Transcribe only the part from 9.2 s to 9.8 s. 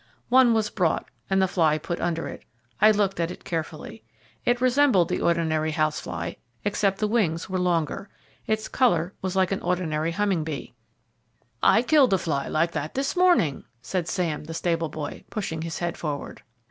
was like an